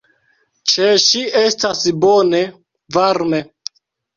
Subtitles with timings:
[0.71, 2.43] Ĉe ŝi estas bone,
[2.99, 3.45] varme.